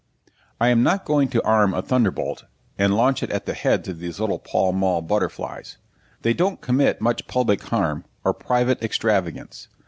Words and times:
I 0.59 0.69
am 0.69 0.81
not 0.81 1.05
going 1.05 1.27
to 1.27 1.43
arm 1.45 1.75
a 1.75 1.83
thunderbolt, 1.83 2.45
and 2.75 2.97
launch 2.97 3.21
it 3.21 3.29
at 3.29 3.45
the 3.45 3.53
beads 3.53 3.87
of 3.87 3.99
these 3.99 4.19
little 4.19 4.39
Pall 4.39 4.71
Mall 4.73 5.03
butterflies. 5.03 5.77
They 6.23 6.33
don't 6.33 6.59
commit 6.59 7.01
much 7.01 7.27
public 7.27 7.61
harm, 7.61 8.05
or 8.25 8.33
private 8.33 8.81
extravagance. 8.81 9.67